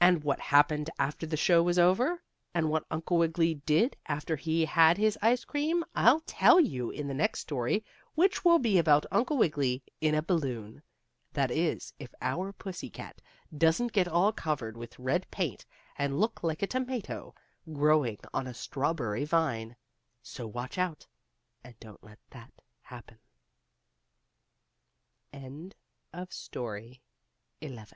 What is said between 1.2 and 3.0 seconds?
the show was over, and what